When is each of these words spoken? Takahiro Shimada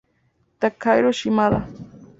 Takahiro 0.59 1.11
Shimada 1.13 1.61